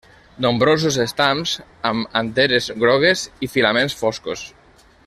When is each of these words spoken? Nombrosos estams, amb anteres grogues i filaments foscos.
Nombrosos 0.43 0.97
estams, 1.03 1.53
amb 1.91 2.17
anteres 2.23 2.71
grogues 2.85 3.29
i 3.49 3.53
filaments 3.57 4.01
foscos. 4.03 4.49